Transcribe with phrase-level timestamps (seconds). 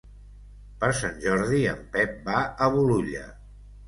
[0.83, 3.27] Per Sant Jordi en Pep va a Bolulla.